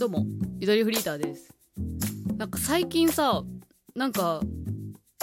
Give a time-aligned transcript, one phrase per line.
[0.00, 0.24] どうも、
[0.58, 1.52] ゆとりフリーターです。
[2.38, 3.44] なんか最近さ、
[3.94, 4.40] なんか、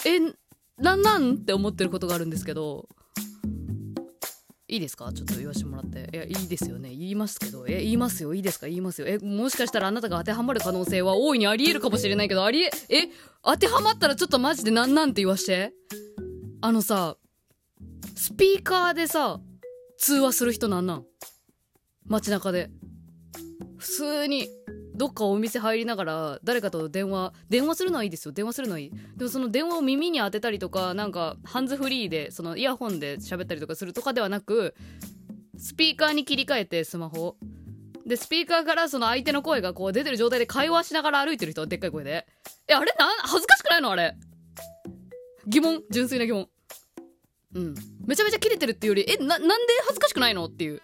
[0.06, 0.20] え、
[0.80, 2.88] なんなんって思ってることがあるんですけど、
[4.68, 5.12] いいですか？
[5.12, 6.08] ちょっと言わせてもらって。
[6.14, 6.90] いや、いいですよね。
[6.90, 7.66] 言いますけど。
[7.68, 8.36] え、言いますよ。
[8.36, 8.68] いいですか？
[8.68, 9.08] 言いますよ。
[9.08, 13.10] え、もしかしたらあなたが当てはまる可能性は大いにあり得るかもしれないけど、ありえ、え、
[13.44, 15.74] 当てはまったらちょっとマジでなんなんって言わして。
[16.62, 17.18] あのさ、
[18.16, 19.40] スピーカーでさ、
[19.98, 21.06] 通話する人なんなん？
[22.06, 22.70] 街中で。
[23.78, 24.50] 普通に、
[24.96, 28.32] どっかお店入りながら、誰かと電話、電話するのはいいですよ。
[28.32, 28.92] 電話するのはいい。
[29.16, 34.74] でもその電話を耳に当てたりとか、なんか、ハンズフリーで、そのイヤホンで喋ったりとかするとかではなく、
[35.58, 37.38] スピーカーに切り替えて、スマホ。
[38.06, 42.26] で、スピーカーからその相手の声がこう出てる状態で会話しながら歩いてる人は、でっかい声で。
[42.68, 42.96] え、あれ？
[42.98, 43.92] な、恥ずかしくないの？
[43.92, 44.16] あれ。
[45.46, 45.84] 疑問？
[45.92, 46.48] 純粋な疑問。
[47.54, 47.76] うん。
[48.06, 49.48] めちゃめちゃ切れてるっていうより、え、な、なんで
[49.84, 50.46] 恥ずかしくないの？
[50.46, 50.82] っていう。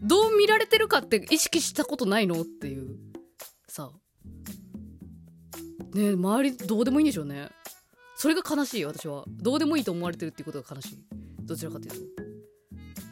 [0.00, 2.96] どう見られてるかって意識したことないのっていう。
[3.68, 3.90] さ
[5.94, 7.48] ね周りどうでもいいんでしょうね。
[8.16, 9.24] それが悲しい、私は。
[9.28, 10.98] どうでもいいと思われてるっていうことが悲しい。
[11.42, 12.28] どちらかというと。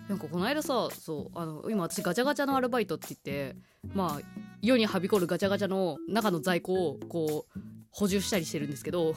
[0.08, 3.56] なんかこの間さ、そう、あの、今私ガチャガチャのアルバイトって言って、
[3.94, 4.20] まあ、
[4.62, 9.14] 世にはびこるガチャガチャの中の在庫を、こう、補充したりしてるんですけど、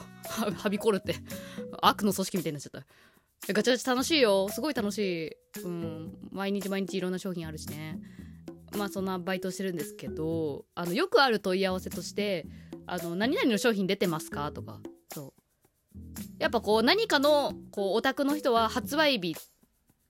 [0.56, 1.14] はびこるって、
[1.82, 2.86] 悪の組織みたいになっちゃった。
[3.48, 4.48] ガチャガチャ楽しいよ。
[4.50, 5.60] すごい楽しい。
[5.64, 6.18] うん。
[6.30, 7.98] 毎日毎日いろんな商品あるしね。
[8.76, 12.46] まあそんなバイトしてるんですけど、あの、よくある問い合わせとして、
[12.86, 14.80] あの、何々の商品出てますかとか、
[15.12, 15.34] そ
[15.94, 16.00] う。
[16.38, 19.34] やっぱこう、何かの、こう、オタクの人は発売日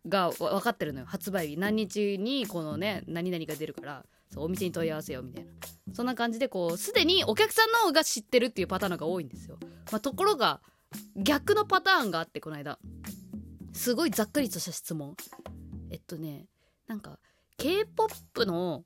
[0.07, 1.07] が分かってるのよ。
[1.07, 1.57] 発売日。
[1.57, 5.53] 何日にこのね、何々が出るから、そう、お店に問い合わせよ、みたいな。
[5.93, 9.59] そんな感じでこう、すでにお客さんの方が知ってるっていうパターンが多いんですよ。
[9.91, 10.61] まあところが、
[11.17, 12.79] 逆のパターンがあって、この間。
[13.73, 15.17] すごいざっくりとした質問。
[15.91, 16.47] えっとね、
[16.87, 17.19] なんか、
[17.57, 18.85] K-POP の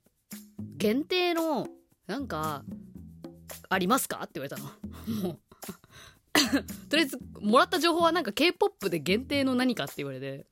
[0.77, 1.67] 限定の、
[2.07, 2.63] なんか、
[3.69, 4.21] ありますか？
[4.23, 4.65] って言われたの。
[5.21, 5.39] もう。
[6.89, 10.47] とりあえず、もらった情報はなんか K-POP で限定の何かって言われて。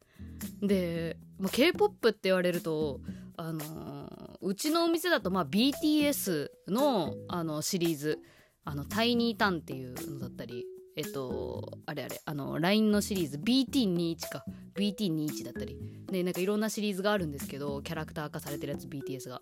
[0.62, 3.02] で、まあ、K-POP って言われると、
[3.36, 8.20] あのうちのお店だと、まあ、BTS の、あの、シリーズ、
[8.64, 10.66] あの、タイニータンっていうのだったり、
[10.96, 14.46] えっと、あれあれ、あの、LINE のシリーズ、BT21 か。
[14.76, 15.78] BT21 だったり。
[16.08, 19.42] で、なんかいろんなシリーズがあるんですけど、キャラクター化されてるやつ、BTS が。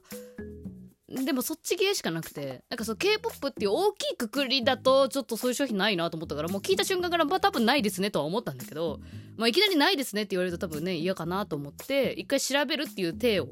[1.10, 9.02] でもそっち系しかなくて、なんかそう K-POP っていう大きいくくりだと、ちょっとそういう商品ないなと思ったから、もう聞いた瞬間から、まあ多分ないですねとは思ったんだけど、
[9.36, 13.50] まあいきなりないですねって言われると多分ね、嫌かなと思って、一回調べるっていう手を、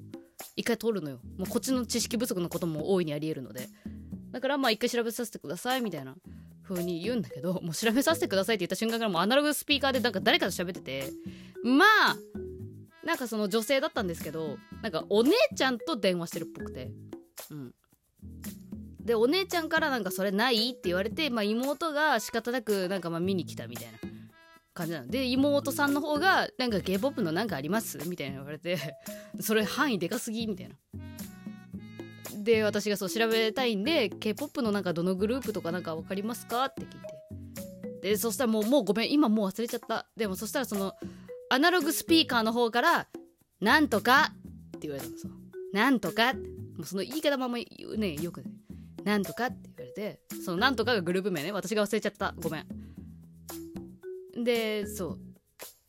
[0.56, 1.20] 一回取るのよ。
[1.38, 3.68] もうこっちの知識不足のことも大いにあり得るので。
[4.32, 6.16] だからまあ一回調べさせてくださいみたいな
[6.69, 11.12] 風に言うんだけど、もう調べさせてくださいって言った瞬間からもうアナログスピーカーでなんか誰かと喋ってて、
[11.63, 12.18] まあ、
[13.06, 16.91] なんかその女性だったんですけど、なんかお姉ちゃんと電話してるっぽくて。
[17.52, 17.74] うん。
[19.02, 23.97] で、お姉ちゃんからなんかそれないって言われて、まあ妹が仕方なくなんかま見に来たみたいな
[24.75, 25.08] 感じなの。
[25.08, 27.97] で、妹さんの方がなんか K-POP のなんかあります？
[28.08, 28.78] みたいな言われて、
[29.40, 30.46] それ範囲でかすぎ？
[30.46, 30.75] みたいな。
[32.44, 36.88] で、私がそう調べたいんで、K-POP のなんかどのグループとかなんかわかりますかって聞い
[38.02, 38.10] て。
[38.10, 40.08] で、そしたらもう、もうごめん、今もう忘れちゃった。
[40.16, 40.94] でもそしたらその、
[41.50, 43.08] アナログスピーカーの方から、
[43.60, 44.32] なんとか
[44.78, 45.28] って言われたのさ。
[45.74, 46.40] なんとかも
[46.84, 48.52] うその言い方まま言うね、よくね。
[49.04, 51.52] なんとかって言われて、そのなんとかがグループ名ね。
[51.52, 52.34] 私が忘れちゃった。
[52.40, 54.44] ごめん。
[54.44, 55.18] で、そ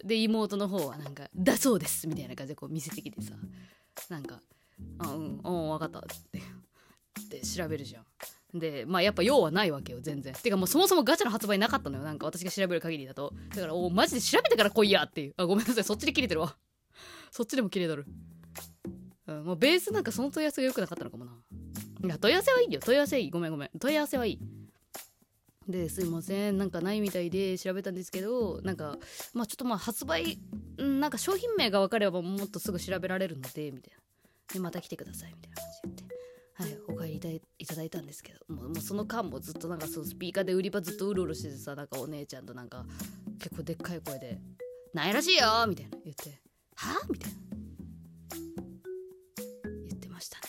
[0.02, 0.06] う。
[0.06, 3.34] で、妹の方はなんか、だそうですみたいな感じでこう見せてきてさ。
[4.08, 4.40] なんか、
[4.98, 6.02] あ、うん、うん、わかった
[7.18, 7.40] って。
[7.40, 8.58] 調べるじゃん。
[8.58, 10.34] で、まあやっぱ用はないわけよ、全然。
[10.34, 12.04] てかもうそもそもガチャの発売なかったのよ。
[12.04, 13.32] なんか私が調べる限りだと。
[13.54, 15.34] だから、おマジで調べてから来いやっていう。
[15.36, 15.84] あ、ごめんなさい。
[15.84, 16.56] そっちで切れてるわ。
[17.30, 18.06] そっちでも切れとる。
[19.28, 21.32] うん、もうベースなんかその問い合わせが良くなかったのかもな。
[22.02, 22.80] いや、問い合わせはいいよ。
[22.80, 23.30] 問い合わせいい。
[23.30, 23.70] ごめんごめん。
[23.78, 24.38] 問い合わせはいい。
[25.68, 26.58] で、すいません。
[26.58, 28.98] なんかないみたいで調べたんですけど、なんか、
[29.32, 30.38] まあちょっとまあ発売、
[30.76, 34.54] なんか商品名が分かればもっとすぐ調べられるので、みたいな。
[34.54, 36.09] で、また来てください、みたいな感じで言って。
[37.28, 42.86] い、たいだいたんですけどもうもうその間もずっとなんかそうスピーカーで売り場ずっとうろうろしててさなんかお姉ちゃんとなんか
[43.38, 44.38] 結構でっかい声で
[44.94, 45.98] 「ないらしいよ!」みたいな。
[46.04, 46.40] 言って
[46.76, 47.06] 「はあ？
[47.10, 47.38] みたいな。
[49.88, 50.44] 言ってましたね。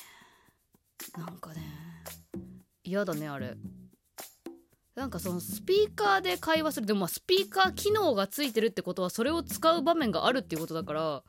[1.18, 1.62] なんかね
[2.84, 3.56] 嫌だねあれ。
[4.96, 6.86] なんかそのスピーカーで会話する。
[6.86, 11.24] でもまあスピーカー機能がついてるってことはそれを使う場面があるっていうことだから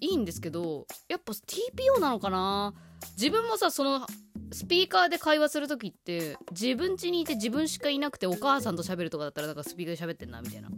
[0.00, 2.74] いいんですけどやっぱ TPO なのかな。
[3.16, 4.06] 自分もさその
[4.52, 10.68] スピーカーで会話する時って自分家にいて自分しかいなくてお母さんと喋るとかだったらなんかスピーカーで喋ってんなみたいな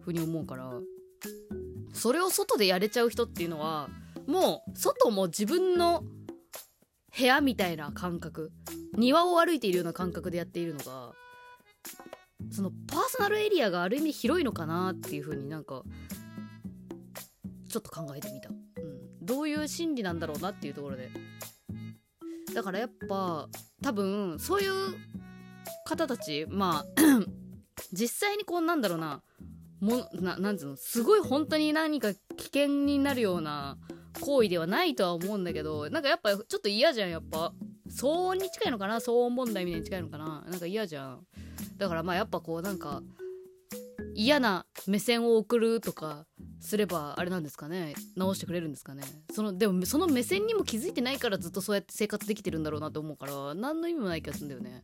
[0.00, 0.72] 風に思うから
[1.92, 3.88] それを外でやれちゃう人っていうのは
[4.26, 6.04] もう外も自分の
[7.16, 8.52] 部屋みたいな感覚
[8.96, 11.12] 庭を歩いているような感覚でやっているのが
[12.50, 15.82] そのパーソナルエリアがある意味広いのかなっていう風になんか
[17.68, 21.10] ちょっと考えてみた、うん、どういう心理なんだろうなっていうところで
[22.58, 23.48] だからやっぱ
[23.84, 24.72] 多分そういう
[25.86, 26.84] 方たちまあ
[27.94, 29.22] 実際にこうなんだろうな
[29.80, 33.78] もななんつうのすごい本当に何か危険になるような
[34.20, 37.52] 行為ではないとは思うんだけどなんかやっぱちょっと嫌じゃんやっぱ。
[37.90, 38.96] 騒音に近いのかな？
[38.96, 40.44] 騒音問題みたいに近いのかな？
[40.50, 41.20] なんか嫌じゃん。
[41.78, 43.02] だからまあやっぱこうなんか
[44.18, 46.26] 嫌な目線を送るとか
[46.58, 47.94] すればあれなんですかね。
[48.16, 49.04] 直してくれるんですかね。
[49.32, 54.82] そのでもその目線にも気づいてないからずっとそうやって生活できてるんだろうなと思うから何の意味もない気がするんだよね。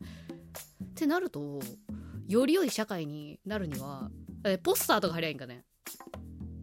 [0.84, 1.58] ってなると
[2.28, 4.08] より良い社会になるには
[4.62, 5.64] ポスターとか貼りゃいいんかね。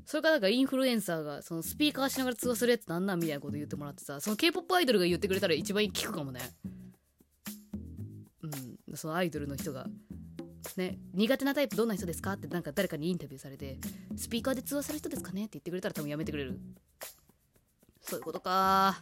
[0.05, 6.39] それからなんかインフルエンサーがそのスピーカーしながら通話するやつなんなんみたいなこと言ってもらってさその K-POP アイドルが言ってくれたら一番聞くかもね。
[8.43, 8.47] う
[8.93, 8.95] ん。
[8.95, 9.87] そのアイドルの人が。
[10.77, 13.77] ね苦手なタイプどんな人ですかってなんか誰かにインタビューされて
[14.15, 16.59] スピーカーで通話する人ですかねって言ってくれたら多分やめてくれる。
[18.01, 19.01] そういうことか。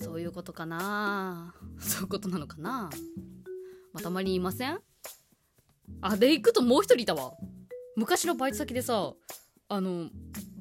[0.00, 1.54] そういうことかな。
[1.78, 2.90] そういうことなのかな。
[3.92, 4.80] ま、たまにいません？
[6.00, 7.32] あで行くともう一人いたわ。
[7.96, 9.14] 昔のバイト先でさ
[9.68, 10.10] あの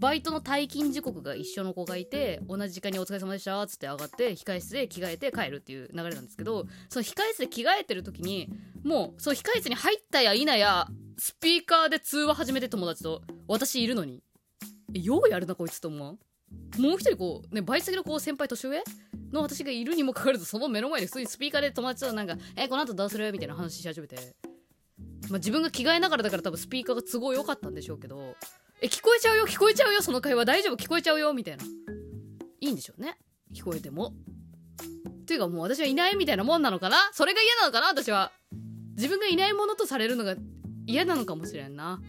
[0.04, 8.50] バイトの退勤時刻が一緒の子がいて同じ時間にお疲れ様でしたっつって上がって控室で着替えて帰るっていう流れなんですけどその控室で着替えてる時に
[8.84, 14.22] もうその控室に入ったや否やスピーカーで通話始めて友達と私いるのに。
[14.94, 18.84] えようやるなこいつと思うもう一人こうねバイト先のこう先輩年上？
[19.32, 24.18] の私がいるにもかかわらずその目の前で普通にスピーカーで友達となんか「えこの後どうする?」みたいな話し始めて。
[25.30, 28.36] まあ、自分が着替えながらだから多分スピーカーが都合良かったんでしょうけど
[28.84, 29.48] え聞こえちゃうよ？
[29.48, 30.02] 聞こえちゃうよ？
[30.02, 30.44] その会話。
[30.44, 30.76] 大丈夫？
[30.76, 31.32] 聞こえちゃうよ？
[31.32, 31.64] みたいな。
[31.64, 33.18] いいんでしょうね。
[33.56, 34.14] 聞こえても。
[35.26, 36.98] ていうかもう私はいないみたいなもんなのかな？
[37.14, 37.88] それが嫌なのかな？
[37.88, 38.34] 私は。
[38.98, 40.36] 自分がいないものとされるのが
[40.86, 42.02] 嫌なのかもしれんな、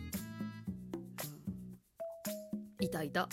[2.80, 3.28] うん、いたいた。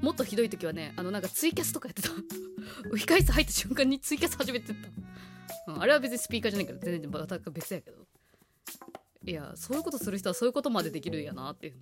[0.00, 2.10] もっとひどい時はねあのなんかツイキャスとかやってた。
[2.94, 4.74] 控室入った瞬間にツイキャス始めてた、
[5.72, 8.06] うん、あれは別にスピーカーじゃないから全然また別やけど。
[9.26, 11.74] いやそういうことする人はそういうことまでできるんやなっていう。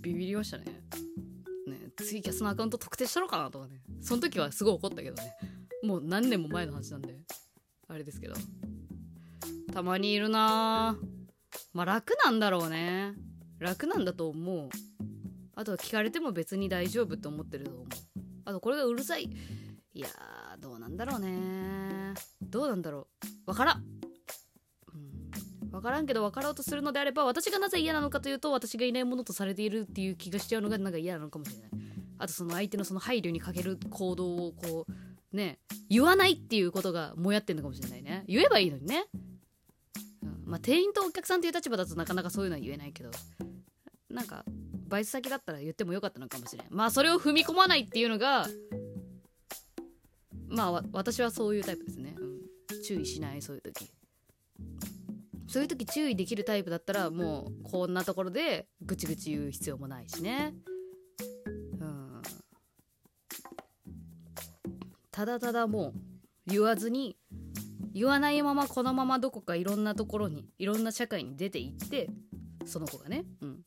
[0.00, 0.64] ビビりましたね。
[1.66, 5.34] ねツイキャスのアカウント特定したのかなとかねその時はすごい怒ったけどね。
[5.82, 7.16] もう何年も前の話なんで
[7.88, 8.34] あれですけど。
[9.72, 10.96] たまにいるな
[11.72, 13.14] まあ楽なんだろうね。
[13.58, 14.68] 楽なんだと思う。
[15.54, 17.86] あとは聞かれても別に大丈夫って思ってると思う。
[18.44, 19.28] あとこれがうるさい。
[19.94, 20.08] いや
[20.60, 22.14] どうなんだろうね。
[22.40, 23.08] どうなんだろ
[23.46, 23.50] う。
[23.50, 23.97] わからん。
[25.78, 31.70] 分からんけど分かろうとするのであれば私がなぜ嫌なのかというと私がいないものとされているっていう気がしちゃうのがなんか嫌なのかもしれない。
[32.18, 38.24] あとその相手のその配慮にかける行動をこうね言わないっていうことがもやってんのかもしれないね。
[38.26, 39.04] 言えばいいのにね、
[40.22, 43.10] うん、まあ店員とお客さんという立場だとなかなかそういうのは言えないけど。
[44.10, 44.44] なんか
[44.88, 48.48] バイト先だったら言ってもよかったのかもしれんまあそれを踏み込まないっていうのが
[50.48, 53.90] まあ私はそういうタイプですね、うん、注意しないそういう時。
[55.48, 60.52] そういう時注意できるタイプだったらもうこんなところでぐちぐち言う必要もないしね。
[61.80, 62.22] うん。
[65.10, 65.92] ただただもう
[66.46, 67.16] 言わずに
[67.94, 72.10] 言わないままこのままどこかいろんなところにいろんな社会に出ていって
[72.66, 73.24] その子がね。
[73.40, 73.64] うん。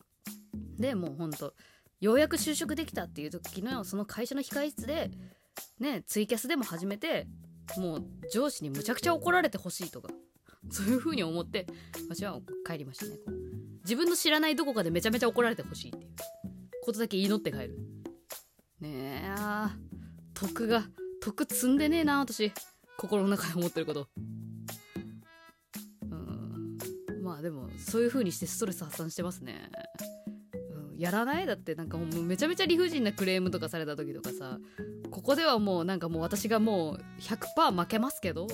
[0.78, 1.56] でもうほんと
[2.00, 5.10] ようやく就職できたっていう時のその会社の控室で
[5.80, 7.28] ねツイキャスでも始めて
[7.78, 10.10] もう上司にむちゃくちゃ怒られてほしいとか
[10.72, 11.68] そういう風に思って
[12.10, 13.18] 私は帰りましたね。
[13.84, 16.12] 自分の知らないどこかでめちゃめちゃ怒られてほしいっていう。
[16.84, 17.78] ことだけ祈って帰る。
[18.80, 19.36] ねえ
[20.34, 20.86] 徳が
[21.22, 22.52] 徳積んでねえな私。
[22.98, 24.08] 心の中で思ってること。
[26.04, 26.78] うん。
[27.22, 29.70] まあでもそういう風にしてストレス発散してますね。
[30.98, 31.46] やらない？
[31.46, 34.60] だってなんかもうめちゃめちゃ理不尽なクレームとかされた時とかさ。
[35.10, 38.48] ここではもうなんかもう私がもう100%負けますけど。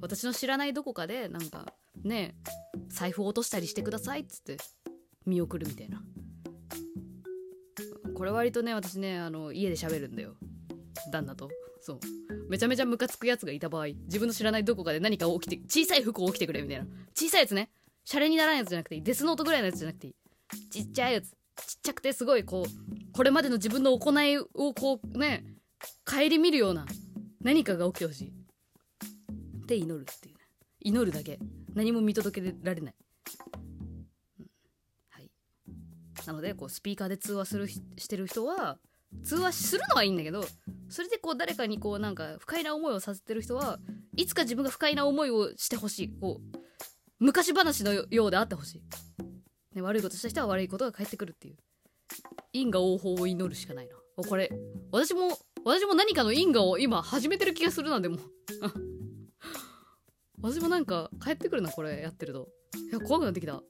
[0.00, 2.34] 私の知らないどこかでなんかね
[2.88, 4.56] 財布を落としたりしてくださいっつって
[5.26, 6.02] 見送るみたいな。
[8.14, 10.34] これ割とね私ねあの家で喋るんだよ。
[11.12, 11.48] 旦那と。
[11.80, 12.00] そう。
[12.48, 16.86] めちゃめちゃムカつくやつがいた場合自分の知らないどこかで何か起きて小さい服を起きてくれみたいな。
[17.14, 17.70] 小さいやつね。
[18.04, 19.02] シャレにならんやつじゃなくていい。
[19.02, 20.14] デスノートぐらいのやつじゃなくていい。
[20.70, 21.30] ちっちゃいやつ。
[21.30, 21.34] ちっ
[21.82, 25.44] ちゃくてすごいこうこれまでの自分の行いをこうね
[26.06, 26.86] 顧みるような
[27.42, 28.32] 何かが起きてほしい。
[29.70, 30.40] て祈るっていう、ね、
[30.80, 31.38] 祈るだけ。
[31.74, 32.94] 何も見届けられない、
[34.38, 34.46] うん、
[35.10, 35.30] はい。
[36.26, 38.78] なのでこうスピーカーで通話するしてる人は
[39.24, 40.44] 通話するのはいいんだけど
[40.88, 43.78] それでこう誰かにこうなんか不快な思いをさせてる人は
[44.16, 46.10] いつか自分が不快な思いをしてほしい。
[46.20, 46.58] こう
[47.20, 48.82] 昔話のようであってほしい、
[49.76, 51.56] ね、悪いことした人は悪いことが返ってくるっていう。
[52.52, 53.94] 因果応報を祈るしかないな。
[54.28, 54.50] これ
[54.90, 58.18] 私も私も何かの因果を今始めてる気がするなんでも。
[60.42, 62.48] 私もなんか帰ってくるなこれやってると。
[62.90, 63.60] いや怖くなってきた。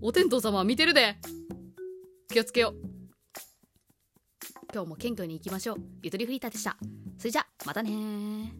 [0.00, 1.16] お天道様見てるで。
[2.28, 2.70] 気をつけよ。
[2.70, 2.92] う
[4.72, 5.76] 今日も謙虚に行きましょう。
[6.02, 6.76] ゆとりフリーターでした。
[7.18, 8.52] それじゃまたね